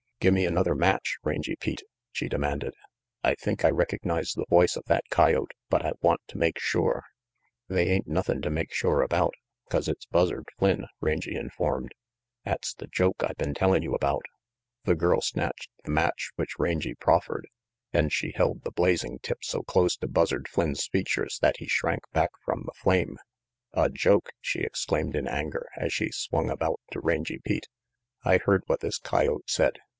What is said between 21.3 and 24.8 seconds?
that he shrank back from the flame. "A joke?" she